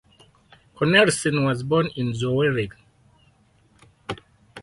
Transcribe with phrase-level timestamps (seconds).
[0.75, 2.71] Cornelissen was born in Zwolle.